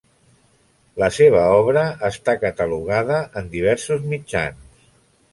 La 1.01 1.09
seva 1.17 1.41
obra 1.57 1.83
està 2.09 2.35
catalogada 2.43 3.19
en 3.43 3.51
diversos 3.57 4.09
mitjans. 4.15 4.89